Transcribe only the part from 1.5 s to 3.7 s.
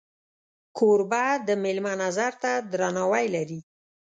میلمه نظر ته درناوی لري.